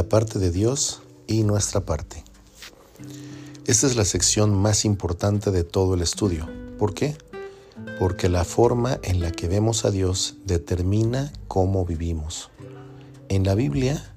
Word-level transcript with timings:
la 0.00 0.08
parte 0.08 0.38
de 0.38 0.50
Dios 0.50 1.02
y 1.26 1.42
nuestra 1.42 1.82
parte. 1.82 2.24
Esta 3.66 3.86
es 3.86 3.96
la 3.96 4.06
sección 4.06 4.54
más 4.54 4.86
importante 4.86 5.50
de 5.50 5.62
todo 5.62 5.92
el 5.92 6.00
estudio. 6.00 6.48
¿Por 6.78 6.94
qué? 6.94 7.18
Porque 7.98 8.30
la 8.30 8.46
forma 8.46 8.98
en 9.02 9.20
la 9.20 9.30
que 9.30 9.46
vemos 9.46 9.84
a 9.84 9.90
Dios 9.90 10.36
determina 10.46 11.34
cómo 11.48 11.84
vivimos. 11.84 12.50
En 13.28 13.44
la 13.44 13.54
Biblia, 13.54 14.14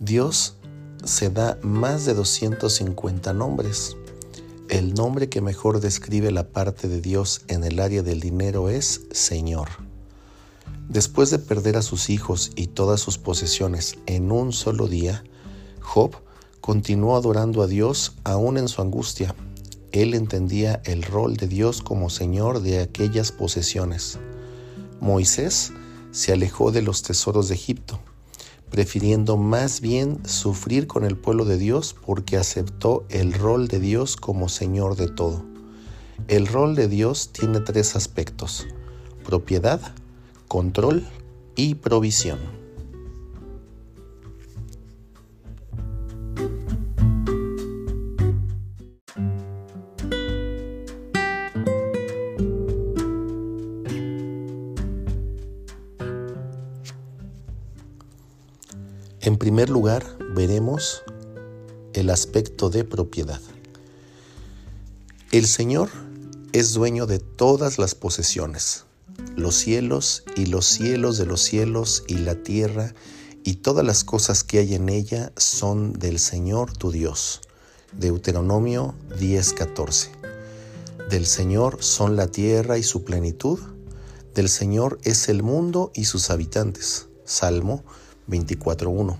Dios 0.00 0.56
se 1.04 1.30
da 1.30 1.56
más 1.62 2.04
de 2.04 2.14
250 2.14 3.32
nombres. 3.32 3.96
El 4.68 4.92
nombre 4.92 5.28
que 5.28 5.40
mejor 5.40 5.78
describe 5.78 6.32
la 6.32 6.48
parte 6.48 6.88
de 6.88 7.00
Dios 7.00 7.42
en 7.46 7.62
el 7.62 7.78
área 7.78 8.02
del 8.02 8.18
dinero 8.18 8.70
es 8.70 9.02
Señor. 9.12 9.68
Después 10.92 11.30
de 11.30 11.38
perder 11.38 11.78
a 11.78 11.82
sus 11.82 12.10
hijos 12.10 12.52
y 12.54 12.66
todas 12.66 13.00
sus 13.00 13.16
posesiones 13.16 13.96
en 14.04 14.30
un 14.30 14.52
solo 14.52 14.88
día, 14.88 15.24
Job 15.80 16.16
continuó 16.60 17.16
adorando 17.16 17.62
a 17.62 17.66
Dios 17.66 18.16
aún 18.24 18.58
en 18.58 18.68
su 18.68 18.82
angustia. 18.82 19.34
Él 19.92 20.12
entendía 20.12 20.82
el 20.84 21.02
rol 21.02 21.38
de 21.38 21.48
Dios 21.48 21.80
como 21.80 22.10
Señor 22.10 22.60
de 22.60 22.80
aquellas 22.80 23.32
posesiones. 23.32 24.18
Moisés 25.00 25.72
se 26.10 26.34
alejó 26.34 26.72
de 26.72 26.82
los 26.82 27.02
tesoros 27.02 27.48
de 27.48 27.54
Egipto, 27.54 27.98
prefiriendo 28.70 29.38
más 29.38 29.80
bien 29.80 30.20
sufrir 30.26 30.88
con 30.88 31.06
el 31.06 31.16
pueblo 31.16 31.46
de 31.46 31.56
Dios 31.56 31.96
porque 32.04 32.36
aceptó 32.36 33.06
el 33.08 33.32
rol 33.32 33.66
de 33.66 33.80
Dios 33.80 34.16
como 34.16 34.50
Señor 34.50 34.96
de 34.96 35.08
todo. 35.08 35.42
El 36.28 36.46
rol 36.46 36.74
de 36.74 36.86
Dios 36.86 37.30
tiene 37.32 37.60
tres 37.60 37.96
aspectos, 37.96 38.66
propiedad, 39.24 39.94
control 40.52 41.02
y 41.56 41.76
provisión. 41.76 42.38
En 59.22 59.38
primer 59.38 59.70
lugar, 59.70 60.04
veremos 60.36 61.02
el 61.94 62.10
aspecto 62.10 62.68
de 62.68 62.84
propiedad. 62.84 63.40
El 65.30 65.46
Señor 65.46 65.88
es 66.52 66.74
dueño 66.74 67.06
de 67.06 67.20
todas 67.20 67.78
las 67.78 67.94
posesiones, 67.94 68.84
los 69.36 69.54
cielos 69.56 70.24
y 70.36 70.46
los 70.46 70.66
cielos 70.66 71.18
de 71.18 71.26
los 71.26 71.42
cielos 71.42 72.04
y 72.06 72.18
la 72.18 72.34
tierra 72.42 72.94
y 73.44 73.54
todas 73.56 73.84
las 73.84 74.04
cosas 74.04 74.44
que 74.44 74.58
hay 74.58 74.74
en 74.74 74.88
ella 74.88 75.32
son 75.36 75.92
del 75.94 76.18
Señor 76.18 76.76
tu 76.76 76.90
Dios. 76.90 77.40
Deuteronomio 77.92 78.94
10:14. 79.18 80.08
Del 81.10 81.26
Señor 81.26 81.78
son 81.82 82.16
la 82.16 82.28
tierra 82.28 82.78
y 82.78 82.82
su 82.82 83.04
plenitud, 83.04 83.58
del 84.34 84.48
Señor 84.48 84.98
es 85.02 85.28
el 85.28 85.42
mundo 85.42 85.90
y 85.94 86.04
sus 86.04 86.30
habitantes. 86.30 87.08
Salmo 87.24 87.84
24.1. 88.28 89.16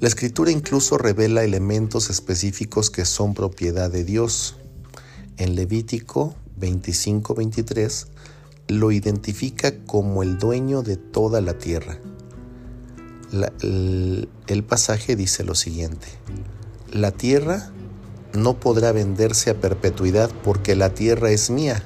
La 0.00 0.08
escritura 0.08 0.50
incluso 0.50 0.98
revela 0.98 1.42
elementos 1.42 2.10
específicos 2.10 2.90
que 2.90 3.04
son 3.04 3.34
propiedad 3.34 3.90
de 3.90 4.04
Dios. 4.04 4.56
En 5.38 5.54
Levítico 5.54 6.34
25.23 6.60 8.06
lo 8.68 8.92
identifica 8.92 9.76
como 9.84 10.22
el 10.22 10.38
dueño 10.38 10.82
de 10.82 10.96
toda 10.96 11.40
la 11.40 11.54
tierra. 11.58 11.98
el, 13.62 14.28
el 14.46 14.64
pasaje 14.64 15.16
dice 15.16 15.44
lo 15.44 15.54
siguiente, 15.54 16.06
la 16.92 17.10
tierra 17.10 17.72
no 18.32 18.60
podrá 18.60 18.92
venderse 18.92 19.50
a 19.50 19.60
perpetuidad 19.60 20.30
porque 20.44 20.76
la 20.76 20.94
tierra 20.94 21.30
es 21.30 21.50
mía. 21.50 21.82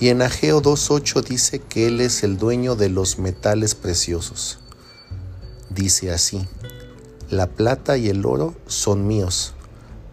Y 0.00 0.08
en 0.08 0.22
Ageo 0.22 0.60
2.8 0.60 1.22
dice 1.24 1.60
que 1.60 1.86
Él 1.86 2.00
es 2.00 2.24
el 2.24 2.36
dueño 2.36 2.74
de 2.74 2.88
los 2.88 3.18
metales 3.18 3.74
preciosos. 3.74 4.58
Dice 5.70 6.12
así, 6.12 6.46
la 7.30 7.48
plata 7.48 7.96
y 7.96 8.08
el 8.08 8.26
oro 8.26 8.54
son 8.66 9.06
míos, 9.06 9.54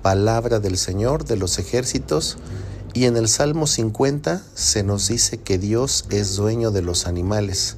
palabra 0.01 0.59
del 0.59 0.77
Señor 0.77 1.25
de 1.25 1.35
los 1.35 1.59
ejércitos, 1.59 2.37
y 2.93 3.05
en 3.05 3.15
el 3.15 3.29
Salmo 3.29 3.67
50 3.67 4.43
se 4.53 4.83
nos 4.83 5.07
dice 5.07 5.37
que 5.37 5.57
Dios 5.57 6.05
es 6.09 6.35
dueño 6.35 6.71
de 6.71 6.81
los 6.81 7.07
animales. 7.07 7.77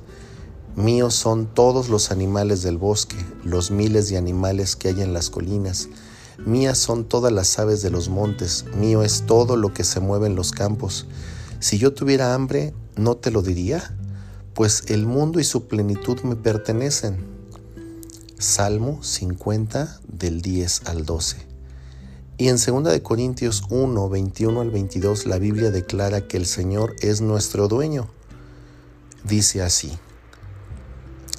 Míos 0.75 1.13
son 1.13 1.45
todos 1.45 1.89
los 1.89 2.09
animales 2.09 2.63
del 2.63 2.77
bosque, 2.77 3.17
los 3.43 3.69
miles 3.69 4.09
de 4.09 4.17
animales 4.17 4.75
que 4.75 4.87
hay 4.87 5.01
en 5.01 5.13
las 5.13 5.29
colinas. 5.29 5.87
Mías 6.45 6.79
son 6.79 7.05
todas 7.05 7.31
las 7.31 7.59
aves 7.59 7.83
de 7.83 7.91
los 7.91 8.09
montes, 8.09 8.65
mío 8.75 9.03
es 9.03 9.25
todo 9.27 9.55
lo 9.55 9.71
que 9.71 9.83
se 9.83 9.99
mueve 9.99 10.25
en 10.25 10.35
los 10.35 10.51
campos. 10.51 11.05
Si 11.59 11.77
yo 11.77 11.93
tuviera 11.93 12.33
hambre, 12.33 12.73
¿no 12.95 13.15
te 13.15 13.29
lo 13.29 13.43
diría? 13.43 13.95
Pues 14.55 14.85
el 14.87 15.05
mundo 15.05 15.39
y 15.39 15.43
su 15.43 15.67
plenitud 15.67 16.21
me 16.21 16.35
pertenecen. 16.35 17.23
Salmo 18.39 19.03
50 19.03 20.01
del 20.07 20.41
10 20.41 20.81
al 20.85 21.05
12. 21.05 21.52
Y 22.37 22.47
en 22.47 22.57
2 22.57 22.99
Corintios 23.01 23.63
1, 23.69 24.09
21 24.09 24.61
al 24.61 24.71
22 24.71 25.27
la 25.27 25.37
Biblia 25.37 25.69
declara 25.69 26.27
que 26.27 26.37
el 26.37 26.47
Señor 26.47 26.95
es 26.99 27.21
nuestro 27.21 27.67
dueño. 27.67 28.09
Dice 29.23 29.61
así, 29.61 29.91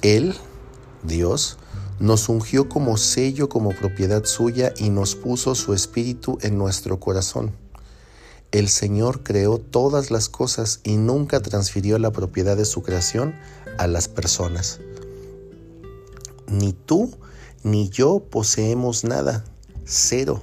Él, 0.01 0.35
Dios, 1.03 1.57
nos 1.99 2.29
ungió 2.29 2.69
como 2.69 2.95
sello, 2.95 3.49
como 3.49 3.71
propiedad 3.71 4.23
suya 4.23 4.73
y 4.77 4.89
nos 4.89 5.15
puso 5.15 5.53
su 5.53 5.73
espíritu 5.73 6.37
en 6.41 6.57
nuestro 6.57 6.99
corazón. 6.99 7.51
El 8.51 8.69
Señor 8.69 9.21
creó 9.21 9.57
todas 9.57 10.11
las 10.11 10.29
cosas 10.29 10.79
y 10.85 10.95
nunca 10.95 11.41
transfirió 11.41 11.99
la 11.99 12.11
propiedad 12.13 12.55
de 12.55 12.63
su 12.63 12.83
creación 12.83 13.35
a 13.77 13.87
las 13.87 14.07
personas. 14.07 14.79
Ni 16.47 16.71
tú 16.71 17.11
ni 17.63 17.89
yo 17.89 18.19
poseemos 18.19 19.03
nada, 19.03 19.43
cero 19.83 20.41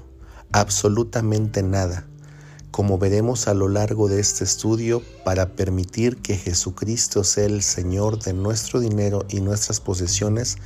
absolutamente 0.52 1.62
nada, 1.62 2.06
como 2.70 2.98
veremos 2.98 3.48
a 3.48 3.54
lo 3.54 3.68
largo 3.68 4.08
de 4.08 4.20
este 4.20 4.44
estudio, 4.44 5.02
para 5.24 5.50
permitir 5.50 6.16
que 6.16 6.36
Jesucristo 6.36 7.24
sea 7.24 7.44
el 7.44 7.62
Señor 7.62 8.18
de 8.22 8.32
nuestro 8.32 8.80
dinero 8.80 9.26
y 9.28 9.40
nuestras 9.40 9.80
posesiones, 9.80 10.56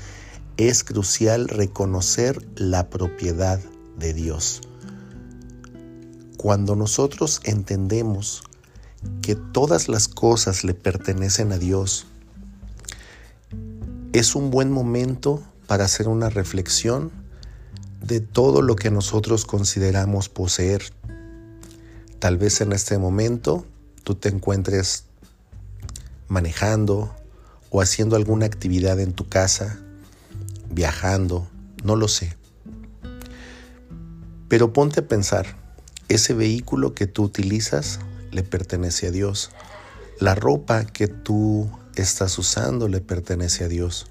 es 0.57 0.85
crucial 0.85 1.49
reconocer 1.49 2.47
la 2.57 2.89
propiedad 2.91 3.61
de 3.99 4.15
Dios. 4.15 4.61
Cuando 6.37 6.77
nosotros 6.77 7.41
entendemos 7.45 8.43
que 9.23 9.35
todas 9.35 9.89
las 9.89 10.09
cosas 10.09 10.65
le 10.65 10.75
pertenecen 10.75 11.53
a 11.53 11.59
Dios, 11.59 12.07
es 14.13 14.35
un 14.35 14.51
buen 14.51 14.71
momento 14.71 15.43
para 15.67 15.85
hacer 15.85 16.09
una 16.09 16.31
reflexión 16.31 17.11
de 18.07 18.21
todo 18.21 18.63
lo 18.63 18.77
que 18.77 18.91
nosotros 18.91 19.45
consideramos 19.45 20.29
poseer. 20.29 20.83
Tal 22.19 22.39
vez 22.39 22.61
en 22.61 22.73
este 22.73 22.99
momento 22.99 23.67
tú 24.05 24.15
te 24.15 24.29
encuentres 24.29 25.05
manejando 26.29 27.15
o 27.71 27.81
haciendo 27.81 28.17
alguna 28.17 28.47
actividad 28.47 29.01
en 29.01 29.13
tu 29.13 29.29
casa, 29.29 29.79
viajando, 30.71 31.49
no 31.85 31.97
lo 31.97 32.09
sé. 32.09 32.37
Pero 34.49 34.73
ponte 34.73 35.01
a 35.01 35.09
pensar, 35.09 35.57
ese 36.09 36.33
vehículo 36.33 36.95
que 36.95 37.07
tú 37.07 37.25
utilizas 37.25 37.99
le 38.31 38.45
pertenece 38.45 39.09
a 39.09 39.11
Dios. 39.11 39.51
La 40.21 40.35
ropa 40.35 40.85
que 40.85 41.09
tú 41.09 41.69
estás 41.97 42.39
usando 42.39 42.89
le 42.89 43.01
pertenece 43.01 43.65
a 43.65 43.69
Dios 43.69 44.07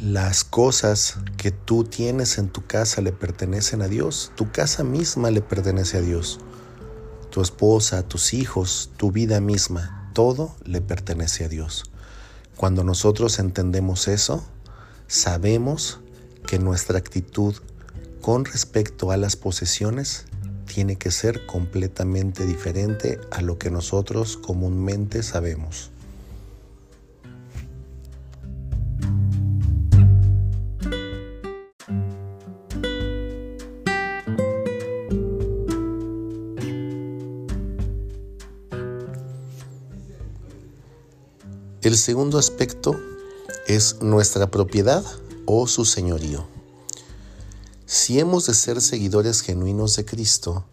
las 0.00 0.44
cosas 0.44 1.16
que 1.38 1.50
tú 1.50 1.84
tienes 1.84 2.36
en 2.36 2.48
tu 2.48 2.66
casa 2.66 3.00
le 3.00 3.12
pertenecen 3.12 3.80
a 3.80 3.88
Dios. 3.88 4.30
Tu 4.36 4.50
casa 4.50 4.84
misma 4.84 5.30
le 5.30 5.40
pertenece 5.40 5.96
a 5.96 6.02
Dios. 6.02 6.38
Tu 7.30 7.40
esposa, 7.40 8.02
tus 8.02 8.34
hijos, 8.34 8.90
tu 8.96 9.10
vida 9.10 9.40
misma, 9.40 10.10
todo 10.12 10.54
le 10.64 10.82
pertenece 10.82 11.44
a 11.44 11.48
Dios. 11.48 11.90
Cuando 12.56 12.84
nosotros 12.84 13.38
entendemos 13.38 14.08
eso, 14.08 14.44
sabemos 15.08 16.00
que 16.46 16.58
nuestra 16.58 16.98
actitud 16.98 17.54
con 18.20 18.44
respecto 18.44 19.10
a 19.10 19.16
las 19.16 19.36
posesiones 19.36 20.26
tiene 20.66 20.96
que 20.96 21.10
ser 21.10 21.46
completamente 21.46 22.44
diferente 22.44 23.20
a 23.30 23.40
lo 23.40 23.58
que 23.58 23.70
nosotros 23.70 24.36
comúnmente 24.36 25.22
sabemos. 25.22 25.90
El 41.86 41.96
segundo 41.96 42.36
aspecto 42.36 42.98
¿Es 43.68 44.02
nuestra 44.02 44.50
propiedad 44.50 45.04
o 45.44 45.68
su 45.68 45.84
señorío? 45.84 46.44
Si 47.84 48.18
hemos 48.18 48.46
de 48.46 48.54
ser 48.54 48.80
seguidores 48.80 49.40
genuinos 49.40 49.94
de 49.94 50.04
Cristo, 50.04 50.64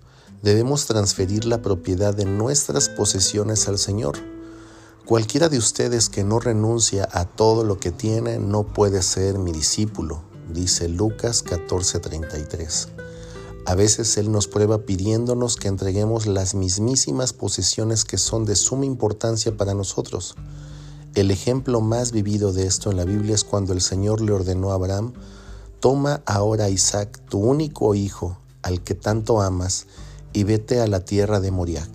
debemos 0.42 0.88
transferir 0.88 1.46
la 1.46 1.62
propiedad 1.62 2.16
de 2.16 2.26
nuestras 2.26 2.90
posesiones 2.90 3.68
al 3.68 3.78
Señor. 3.78 4.18
Cualquiera 5.06 5.50
de 5.50 5.60
ustedes 5.60 6.10
que 6.10 6.24
no 6.24 6.40
renuncia 6.40 7.08
a 7.12 7.26
todo 7.26 7.64
lo 7.64 7.80
que 7.80 7.92
tiene 7.92 8.40
no 8.40 8.64
puede 8.64 9.04
ser 9.04 9.38
mi 9.38 9.52
discípulo, 9.52 10.24
dice 10.52 10.90
Lucas 10.90 11.44
14:33. 11.44 12.88
A 13.68 13.76
veces 13.76 14.18
Él 14.18 14.32
nos 14.32 14.48
prueba 14.48 14.80
pidiéndonos 14.80 15.58
que 15.58 15.68
entreguemos 15.68 16.26
las 16.26 16.56
mismísimas 16.56 17.34
posesiones 17.34 18.04
que 18.04 18.18
son 18.18 18.46
de 18.46 18.56
suma 18.56 18.86
importancia 18.86 19.56
para 19.56 19.76
nosotros. 19.76 20.34
El 21.16 21.30
ejemplo 21.30 21.80
más 21.80 22.12
vivido 22.12 22.54
de 22.54 22.66
esto 22.66 22.90
en 22.90 22.98
la 22.98 23.06
Biblia 23.06 23.36
es 23.36 23.44
cuando 23.44 23.74
el 23.74 23.82
Señor 23.82 24.20
le 24.22 24.32
ordenó 24.32 24.72
a 24.72 24.76
Abraham 24.76 25.14
Toma 25.84 26.22
ahora 26.26 26.70
Isaac, 26.70 27.20
tu 27.28 27.40
único 27.40 27.94
hijo, 27.94 28.38
al 28.62 28.82
que 28.86 28.96
tanto 28.96 29.42
amas, 29.42 29.86
y 30.32 30.46
vete 30.46 30.80
a 30.80 30.88
la 30.88 31.04
tierra 31.04 31.42
de 31.42 31.52
Moriah. 31.52 31.86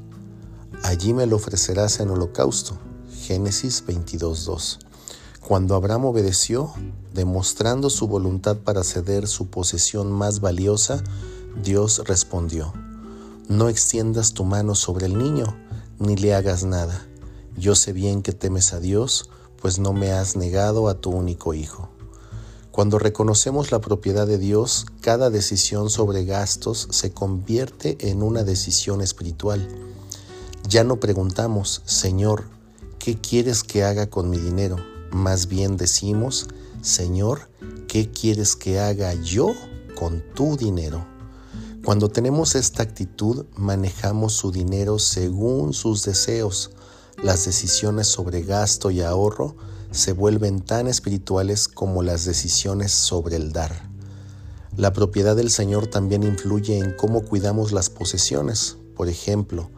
Allí 0.83 1.15
me 1.15 1.25
lo 1.25 1.37
ofrecerás 1.37 1.99
en 2.01 2.11
holocausto. 2.11 2.77
Génesis 3.23 3.83
22.2. 3.87 4.81
Cuando 5.41 5.75
Abraham 5.75 6.05
obedeció, 6.05 6.71
demostrando 7.15 7.89
su 7.89 8.09
voluntad 8.09 8.59
para 8.59 8.85
ceder 8.85 9.27
su 9.27 9.47
posesión 9.47 10.13
más 10.13 10.41
valiosa, 10.41 11.03
Dios 11.65 12.03
respondió, 12.07 12.75
No 13.49 13.71
extiendas 13.71 14.35
tu 14.35 14.45
mano 14.45 14.75
sobre 14.75 15.07
el 15.07 15.17
niño, 15.17 15.57
ni 15.99 16.15
le 16.15 16.35
hagas 16.35 16.65
nada. 16.65 17.08
Yo 17.59 17.75
sé 17.75 17.93
bien 17.93 18.23
que 18.23 18.33
temes 18.33 18.73
a 18.73 18.79
Dios, 18.79 19.31
pues 19.61 19.81
no 19.81 19.93
me 19.93 20.13
has 20.13 20.37
negado 20.37 20.89
a 20.89 21.01
tu 21.01 21.11
único 21.11 21.55
hijo. 21.55 21.89
Cuando 22.71 23.01
reconocemos 23.01 23.73
la 23.73 23.81
propiedad 23.81 24.29
de 24.29 24.39
Dios, 24.39 24.87
cada 25.01 25.29
decisión 25.29 25.91
sobre 25.91 26.25
gastos 26.25 26.87
se 26.93 27.11
convierte 27.11 27.99
en 28.09 28.23
una 28.23 28.45
decisión 28.45 29.01
espiritual. 29.01 29.67
Ya 30.69 30.85
no 30.85 31.01
preguntamos, 31.01 31.83
Señor, 31.85 32.45
¿qué 33.01 33.19
quieres 33.19 33.65
que 33.65 33.83
haga 33.83 34.09
con 34.09 34.31
mi 34.31 34.39
dinero? 34.39 34.77
Más 35.11 35.49
bien 35.49 35.77
decimos, 35.77 36.47
Señor, 36.81 37.51
¿qué 37.89 38.09
quieres 38.09 38.55
que 38.55 38.79
haga 38.79 39.15
yo 39.15 39.53
con 39.97 40.23
tu 40.37 40.57
dinero? 40.57 41.05
Cuando 41.85 42.09
tenemos 42.09 42.55
esta 42.55 42.85
actitud, 42.85 43.47
manejamos 43.57 44.35
su 44.35 44.53
dinero 44.53 45.01
según 45.01 45.73
sus 45.73 46.05
deseos. 46.05 46.71
Las 47.23 47.45
decisiones 47.45 48.07
sobre 48.07 48.43
gasto 48.43 48.93
y 48.93 49.01
ahorro 49.01 49.57
se 49.91 50.13
vuelven 50.13 50.61
tan 50.61 50.87
espirituales 50.87 51.67
como 51.67 52.05
las 52.05 52.25
decisiones 52.25 52.93
sobre 52.93 53.35
el 53.35 53.53
dar. 53.53 53.91
La 54.77 54.93
propiedad 54.93 55.35
del 55.35 55.51
Señor 55.51 55.89
también 55.89 56.23
influye 56.23 56.79
en 56.79 56.93
cómo 56.93 57.23
cuidamos 57.23 57.73
las 57.73 57.91
posesiones. 57.91 58.77
Por 58.95 59.09
ejemplo, 59.09 59.69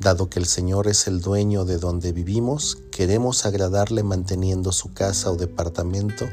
dado 0.00 0.30
que 0.30 0.38
el 0.38 0.46
Señor 0.46 0.88
es 0.88 1.06
el 1.06 1.20
dueño 1.20 1.66
de 1.66 1.76
donde 1.76 2.12
vivimos, 2.12 2.78
queremos 2.90 3.44
agradarle 3.44 4.02
manteniendo 4.02 4.72
su 4.72 4.94
casa 4.94 5.30
o 5.30 5.36
departamento 5.36 6.26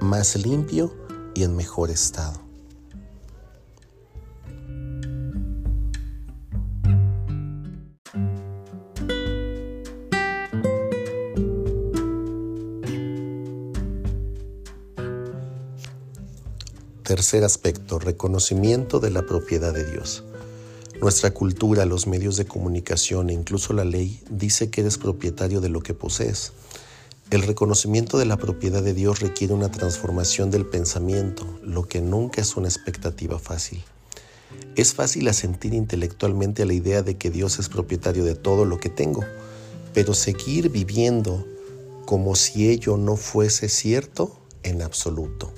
más 0.00 0.36
limpio 0.36 0.94
y 1.34 1.42
en 1.42 1.54
mejor 1.54 1.90
estado. 1.90 2.47
Tercer 17.18 17.42
aspecto, 17.42 17.98
reconocimiento 17.98 19.00
de 19.00 19.10
la 19.10 19.26
propiedad 19.26 19.74
de 19.74 19.82
Dios. 19.90 20.22
Nuestra 21.00 21.32
cultura, 21.32 21.84
los 21.84 22.06
medios 22.06 22.36
de 22.36 22.44
comunicación 22.44 23.28
e 23.28 23.32
incluso 23.32 23.72
la 23.72 23.84
ley 23.84 24.22
dice 24.30 24.70
que 24.70 24.82
eres 24.82 24.98
propietario 24.98 25.60
de 25.60 25.68
lo 25.68 25.80
que 25.80 25.94
posees. 25.94 26.52
El 27.32 27.42
reconocimiento 27.42 28.18
de 28.18 28.24
la 28.24 28.36
propiedad 28.36 28.84
de 28.84 28.94
Dios 28.94 29.18
requiere 29.18 29.52
una 29.52 29.68
transformación 29.68 30.52
del 30.52 30.64
pensamiento, 30.64 31.44
lo 31.64 31.88
que 31.88 32.00
nunca 32.00 32.40
es 32.40 32.56
una 32.56 32.68
expectativa 32.68 33.40
fácil. 33.40 33.82
Es 34.76 34.94
fácil 34.94 35.26
asentir 35.26 35.74
intelectualmente 35.74 36.62
a 36.62 36.66
la 36.66 36.74
idea 36.74 37.02
de 37.02 37.16
que 37.16 37.30
Dios 37.30 37.58
es 37.58 37.68
propietario 37.68 38.22
de 38.22 38.36
todo 38.36 38.64
lo 38.64 38.78
que 38.78 38.90
tengo, 38.90 39.24
pero 39.92 40.14
seguir 40.14 40.70
viviendo 40.70 41.44
como 42.06 42.36
si 42.36 42.68
ello 42.68 42.96
no 42.96 43.16
fuese 43.16 43.68
cierto 43.68 44.38
en 44.62 44.82
absoluto. 44.82 45.52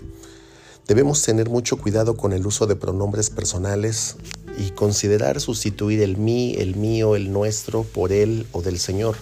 Debemos 0.90 1.22
tener 1.22 1.48
mucho 1.48 1.76
cuidado 1.76 2.16
con 2.16 2.32
el 2.32 2.44
uso 2.44 2.66
de 2.66 2.74
pronombres 2.74 3.30
personales 3.30 4.16
y 4.58 4.70
considerar 4.72 5.40
sustituir 5.40 6.02
el 6.02 6.16
mí, 6.16 6.56
el 6.58 6.74
mío, 6.74 7.14
el 7.14 7.32
nuestro 7.32 7.84
por 7.84 8.10
él 8.10 8.44
o 8.50 8.60
del 8.60 8.80
Señor. 8.80 9.14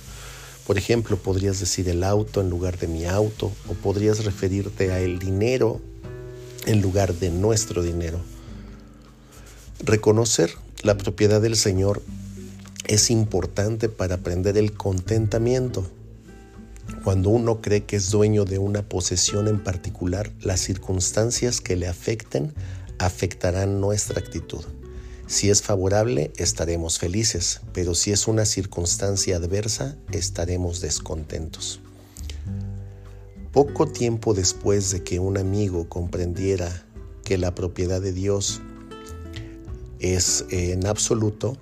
Por 0.67 0.79
ejemplo, 0.79 1.19
podrías 1.19 1.61
decir 1.61 1.87
el 1.91 2.05
auto 2.05 2.41
en 2.41 2.49
lugar 2.49 2.79
de 2.79 2.87
mi 2.87 3.05
auto 3.05 3.53
o 3.69 3.75
podrías 3.75 4.25
referirte 4.25 4.93
a 4.93 5.01
el 5.01 5.19
dinero 5.19 5.79
en 6.65 6.81
lugar 6.81 7.13
de 7.13 7.29
nuestro 7.29 7.83
dinero. 7.83 8.19
Reconocer 9.81 10.51
la 10.83 10.97
propiedad 10.97 11.43
del 11.43 11.57
Señor 11.57 12.01
es 12.87 13.11
importante 13.11 13.91
para 13.91 14.15
aprender 14.15 14.57
el 14.57 14.73
contentamiento 14.73 15.87
cuando 17.05 17.31
uno 17.31 17.61
cree 17.61 17.85
que 17.85 17.97
es 17.97 18.11
dueño 18.11 18.45
de 18.45 18.59
una 18.59 18.89
posesión 18.89 19.49
en 19.49 19.63
particular, 19.63 20.33
las 20.41 20.61
circunstancias 20.61 21.61
que 21.61 21.77
le 21.77 21.89
afecten 21.89 22.53
afectarán 22.99 23.81
nuestra 23.81 24.21
actitud. 24.21 24.65
Si 25.27 25.51
es 25.51 25.63
favorable, 25.63 26.33
estaremos 26.37 26.99
felices, 26.99 27.61
pero 27.73 27.95
si 27.95 28.13
es 28.13 28.27
una 28.29 28.47
circunstancia 28.47 29.37
adversa, 29.37 29.97
estaremos 30.11 30.81
descontentos. 30.81 31.81
Poco 33.53 33.87
tiempo 33.87 34.35
después 34.35 34.91
de 34.91 35.03
que 35.03 35.19
un 35.19 35.37
amigo 35.37 35.89
comprendiera 35.89 36.87
que 37.25 37.37
la 37.37 37.55
propiedad 37.55 38.01
de 38.01 38.13
Dios 38.13 38.63
es 40.01 40.47
en 40.51 40.87
absoluto, 40.87 41.57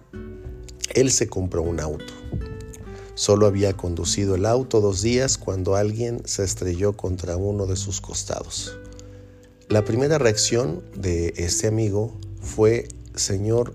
él 0.95 1.11
se 1.11 1.29
compró 1.29 1.63
un 1.63 1.81
auto. 1.81 2.13
Solo 3.17 3.47
había 3.47 3.73
conducido 3.73 4.35
el 4.35 4.45
auto 4.45 4.83
dos 4.83 5.01
días 5.01 5.39
cuando 5.39 5.75
alguien 5.75 6.21
se 6.27 6.45
estrelló 6.45 6.99
contra 6.99 7.39
uno 7.39 7.65
de 7.67 7.75
sus 7.75 8.03
costados. 8.03 8.77
La 9.71 9.87
primera 9.87 10.19
reacción 10.19 10.83
de 10.95 11.33
este 11.39 11.67
amigo 11.67 12.15
fue, 12.43 12.89
Señor, 13.15 13.73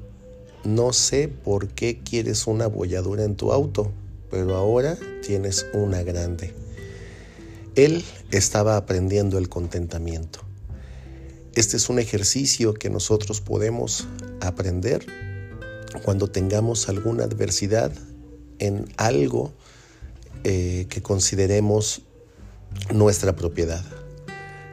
no 0.63 0.93
sé 0.93 1.27
por 1.27 1.69
qué 1.69 2.01
quieres 2.03 2.45
una 2.45 2.67
bolladura 2.67 3.23
en 3.23 3.35
tu 3.35 3.51
auto, 3.51 3.91
pero 4.29 4.55
ahora 4.55 4.95
tienes 5.25 5.65
una 5.73 6.03
grande. 6.03 6.53
Él 7.73 8.05
estaba 8.29 8.77
aprendiendo 8.77 9.39
el 9.39 9.49
contentamiento. 9.49 10.41
Este 11.55 11.77
es 11.77 11.89
un 11.89 11.97
ejercicio 11.97 12.75
que 12.75 12.91
nosotros 12.91 13.41
podemos 13.41 14.05
aprender 14.39 15.03
cuando 16.03 16.29
tengamos 16.29 16.89
alguna 16.89 17.23
adversidad 17.23 17.91
en 18.61 18.87
algo 18.97 19.51
eh, 20.43 20.85
que 20.89 21.01
consideremos 21.01 22.03
nuestra 22.93 23.35
propiedad. 23.35 23.83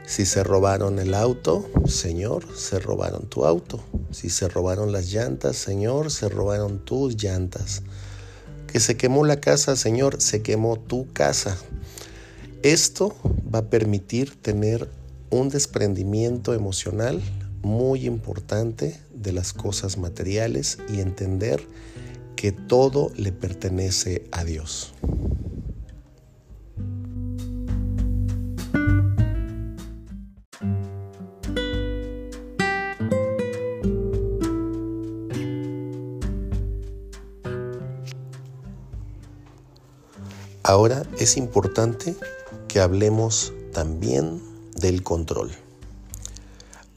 Si 0.05 0.25
se 0.25 0.43
robaron 0.43 0.97
el 0.97 1.13
auto, 1.13 1.69
Señor, 1.85 2.45
se 2.55 2.79
robaron 2.79 3.27
tu 3.29 3.45
auto. 3.45 3.83
Si 4.11 4.29
se 4.29 4.47
robaron 4.47 4.91
las 4.91 5.11
llantas, 5.11 5.57
Señor, 5.57 6.11
se 6.11 6.29
robaron 6.29 6.79
tus 6.79 7.21
llantas. 7.21 7.83
Que 8.67 8.79
se 8.79 8.95
quemó 8.97 9.25
la 9.25 9.39
casa, 9.39 9.75
Señor, 9.75 10.21
se 10.21 10.41
quemó 10.41 10.79
tu 10.79 11.11
casa. 11.13 11.57
Esto 12.63 13.15
va 13.53 13.59
a 13.59 13.69
permitir 13.69 14.39
tener 14.41 14.89
un 15.29 15.49
desprendimiento 15.49 16.53
emocional 16.53 17.21
muy 17.61 18.05
importante 18.05 18.99
de 19.13 19.31
las 19.31 19.53
cosas 19.53 19.97
materiales 19.97 20.77
y 20.91 21.01
entender 21.01 21.61
que 22.39 22.53
todo 22.53 23.11
le 23.17 23.33
pertenece 23.33 24.23
a 24.31 24.45
Dios. 24.45 24.93
Ahora 40.63 41.03
es 41.19 41.35
importante 41.35 42.15
que 42.69 42.79
hablemos 42.79 43.51
también 43.73 44.41
del 44.79 45.03
control. 45.03 45.51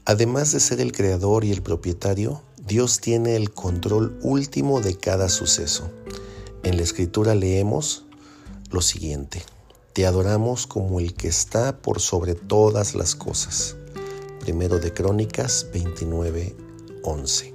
Además 0.05 0.53
de 0.53 0.61
ser 0.61 0.79
el 0.79 0.93
creador 0.93 1.43
y 1.43 1.51
el 1.51 1.61
propietario, 1.61 2.41
Dios 2.65 3.01
tiene 3.01 3.35
el 3.35 3.51
control 3.51 4.17
último 4.21 4.79
de 4.79 4.95
cada 4.95 5.27
suceso. 5.27 5.91
En 6.63 6.77
la 6.77 6.83
escritura 6.83 7.35
leemos 7.35 8.05
lo 8.71 8.79
siguiente. 8.81 9.43
te 9.91 10.05
adoramos 10.07 10.65
como 10.65 11.01
el 11.01 11.13
que 11.13 11.27
está 11.27 11.77
por 11.81 11.99
sobre 11.99 12.35
todas 12.35 12.95
las 12.95 13.15
cosas. 13.15 13.75
Primero 14.39 14.79
de 14.79 14.93
Crónicas 14.93 15.67
29, 15.73 16.55
11. 17.03 17.53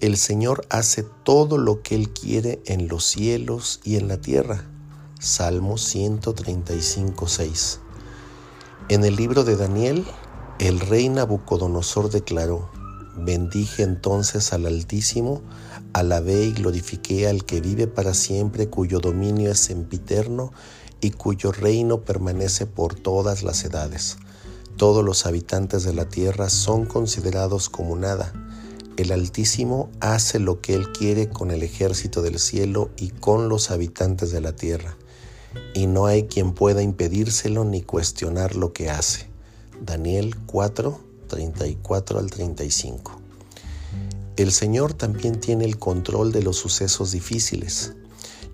El 0.00 0.16
Señor 0.16 0.66
hace 0.70 1.04
todo 1.22 1.56
lo 1.56 1.80
que 1.80 1.94
Él 1.94 2.10
quiere 2.10 2.60
en 2.66 2.88
los 2.88 3.04
cielos 3.04 3.80
y 3.84 3.94
en 3.94 4.08
la 4.08 4.20
tierra. 4.20 4.68
Salmo 5.20 5.78
135, 5.78 7.28
6. 7.28 7.80
En 8.88 9.04
el 9.04 9.14
libro 9.14 9.44
de 9.44 9.56
Daniel, 9.56 10.04
el 10.58 10.80
rey 10.80 11.08
Nabucodonosor 11.08 12.10
declaró, 12.10 12.70
Bendije 13.20 13.82
entonces 13.82 14.52
al 14.52 14.66
Altísimo, 14.66 15.42
alabé 15.92 16.44
y 16.44 16.52
glorifiqué 16.52 17.28
al 17.28 17.44
que 17.44 17.60
vive 17.60 17.86
para 17.86 18.14
siempre, 18.14 18.68
cuyo 18.68 19.00
dominio 19.00 19.50
es 19.50 19.58
sempiterno 19.58 20.52
y 21.00 21.10
cuyo 21.10 21.52
reino 21.52 22.02
permanece 22.04 22.66
por 22.66 22.94
todas 22.94 23.42
las 23.42 23.64
edades. 23.64 24.18
Todos 24.76 25.04
los 25.04 25.26
habitantes 25.26 25.82
de 25.82 25.92
la 25.92 26.08
tierra 26.08 26.48
son 26.48 26.86
considerados 26.86 27.68
como 27.68 27.96
nada. 27.96 28.32
El 28.96 29.12
Altísimo 29.12 29.90
hace 30.00 30.38
lo 30.38 30.60
que 30.60 30.74
Él 30.74 30.92
quiere 30.92 31.28
con 31.28 31.50
el 31.50 31.62
ejército 31.62 32.22
del 32.22 32.38
cielo 32.38 32.90
y 32.96 33.10
con 33.10 33.48
los 33.48 33.70
habitantes 33.70 34.30
de 34.30 34.40
la 34.40 34.54
tierra, 34.54 34.96
y 35.74 35.86
no 35.86 36.06
hay 36.06 36.24
quien 36.24 36.52
pueda 36.52 36.82
impedírselo 36.82 37.64
ni 37.64 37.82
cuestionar 37.82 38.54
lo 38.54 38.72
que 38.72 38.90
hace. 38.90 39.26
Daniel 39.80 40.36
4, 40.46 41.07
34 41.28 42.18
al 42.18 42.30
35. 42.30 43.20
El 44.36 44.50
Señor 44.52 44.94
también 44.94 45.40
tiene 45.40 45.64
el 45.64 45.78
control 45.78 46.32
de 46.32 46.42
los 46.42 46.56
sucesos 46.56 47.12
difíciles. 47.12 47.92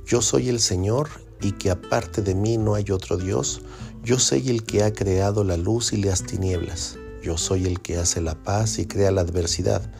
Yo 0.07 0.21
soy 0.21 0.49
el 0.49 0.61
Señor 0.61 1.09
y 1.41 1.53
que 1.53 1.71
aparte 1.71 2.21
de 2.21 2.35
mí 2.35 2.59
no 2.59 2.75
hay 2.75 2.91
otro 2.91 3.17
Dios. 3.17 3.63
Yo 4.03 4.19
soy 4.19 4.51
el 4.51 4.65
que 4.65 4.83
ha 4.83 4.93
creado 4.93 5.45
la 5.45 5.57
luz 5.57 5.93
y 5.93 6.03
las 6.03 6.25
tinieblas. 6.25 6.99
Yo 7.23 7.39
soy 7.39 7.65
el 7.65 7.81
que 7.81 7.97
hace 7.97 8.21
la 8.21 8.43
paz 8.43 8.79
y 8.79 8.87
crea 8.87 9.11
la 9.11 9.23
adversidad. 9.23 9.91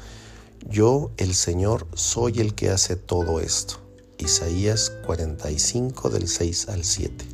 Yo, 0.69 1.11
el 1.17 1.35
Señor, 1.35 1.87
soy 1.95 2.41
el 2.41 2.55
que 2.55 2.71
hace 2.71 2.97
todo 2.97 3.41
esto. 3.41 3.77
Isaías 4.19 4.93
45 5.07 6.11
del 6.11 6.29
6 6.29 6.69
al 6.69 6.85
7. 6.85 7.25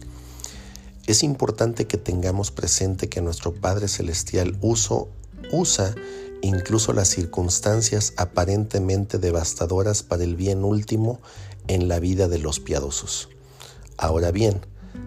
Es 1.06 1.22
importante 1.22 1.86
que 1.86 1.96
tengamos 1.96 2.50
presente 2.50 3.08
que 3.08 3.20
nuestro 3.20 3.52
Padre 3.52 3.88
Celestial 3.88 4.56
uso, 4.60 5.08
usa 5.52 5.94
incluso 6.42 6.92
las 6.92 7.08
circunstancias 7.08 8.14
aparentemente 8.16 9.18
devastadoras 9.18 10.02
para 10.02 10.24
el 10.24 10.36
bien 10.36 10.64
último 10.64 11.20
en 11.68 11.88
la 11.88 12.00
vida 12.00 12.28
de 12.28 12.38
los 12.38 12.60
piadosos. 12.60 13.28
Ahora 13.96 14.30
bien, 14.30 14.60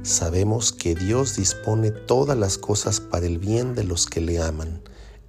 sabemos 0.03 0.71
que 0.71 0.95
Dios 0.95 1.35
dispone 1.35 1.91
todas 1.91 2.37
las 2.37 2.57
cosas 2.57 2.99
para 2.99 3.25
el 3.25 3.39
bien 3.39 3.75
de 3.75 3.83
los 3.83 4.05
que 4.05 4.21
le 4.21 4.41
aman, 4.41 4.81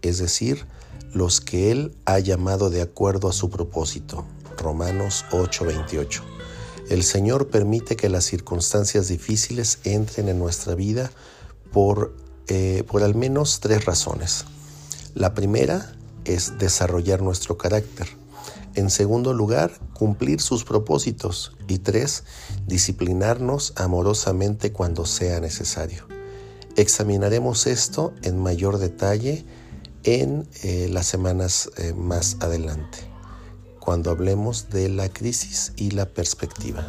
es 0.02 0.18
decir, 0.18 0.66
los 1.12 1.40
que 1.40 1.70
Él 1.70 1.96
ha 2.04 2.18
llamado 2.18 2.70
de 2.70 2.82
acuerdo 2.82 3.28
a 3.28 3.32
su 3.32 3.48
propósito. 3.48 4.24
Romanos 4.58 5.24
8:28. 5.30 6.22
El 6.90 7.02
Señor 7.02 7.48
permite 7.48 7.96
que 7.96 8.10
las 8.10 8.24
circunstancias 8.24 9.08
difíciles 9.08 9.78
entren 9.84 10.28
en 10.28 10.38
nuestra 10.38 10.74
vida 10.74 11.10
por, 11.72 12.14
eh, 12.48 12.84
por 12.86 13.02
al 13.02 13.14
menos 13.14 13.60
tres 13.60 13.86
razones. 13.86 14.44
La 15.14 15.32
primera 15.32 15.94
es 16.24 16.58
desarrollar 16.58 17.22
nuestro 17.22 17.56
carácter. 17.56 18.08
En 18.74 18.90
segundo 18.90 19.32
lugar, 19.32 19.70
cumplir 19.92 20.40
sus 20.40 20.64
propósitos. 20.64 21.56
Y 21.68 21.78
tres, 21.78 22.24
disciplinarnos 22.66 23.74
amorosamente 23.76 24.72
cuando 24.72 25.06
sea 25.06 25.38
necesario. 25.38 26.06
Examinaremos 26.76 27.68
esto 27.68 28.12
en 28.22 28.40
mayor 28.40 28.78
detalle 28.78 29.44
en 30.02 30.48
eh, 30.64 30.88
las 30.90 31.06
semanas 31.06 31.70
eh, 31.76 31.94
más 31.94 32.36
adelante, 32.40 32.98
cuando 33.78 34.10
hablemos 34.10 34.68
de 34.70 34.88
la 34.88 35.08
crisis 35.08 35.72
y 35.76 35.92
la 35.92 36.06
perspectiva. 36.06 36.84